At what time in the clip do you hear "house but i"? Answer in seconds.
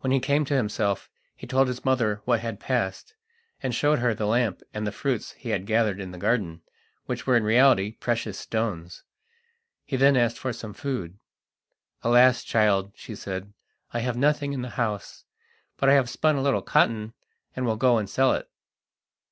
14.70-15.92